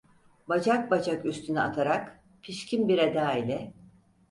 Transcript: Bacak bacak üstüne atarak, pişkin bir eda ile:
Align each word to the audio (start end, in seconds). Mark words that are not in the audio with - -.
Bacak 0.49 0.91
bacak 0.91 1.25
üstüne 1.25 1.61
atarak, 1.61 2.19
pişkin 2.41 2.87
bir 2.87 2.97
eda 2.99 3.33
ile: 3.33 3.73